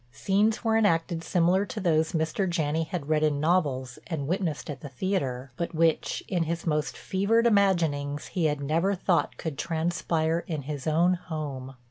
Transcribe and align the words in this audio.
Scenes 0.11 0.63
were 0.63 0.77
enacted 0.77 1.23
similar 1.23 1.63
to 1.67 1.79
those 1.79 2.13
Mr. 2.13 2.49
Janney 2.49 2.85
had 2.85 3.07
read 3.07 3.21
in 3.21 3.39
novels 3.39 3.99
and 4.07 4.25
witnessed 4.27 4.67
at 4.67 4.81
the 4.81 4.89
theater, 4.89 5.51
but 5.57 5.75
which, 5.75 6.23
in 6.27 6.45
his 6.45 6.65
most 6.65 6.97
fevered 6.97 7.45
imaginings, 7.45 8.25
he 8.29 8.45
had 8.45 8.61
never 8.61 8.95
thought 8.95 9.37
could 9.37 9.59
transpire 9.59 10.39
in 10.47 10.63
his 10.63 10.87
own 10.87 11.13
home. 11.13 11.75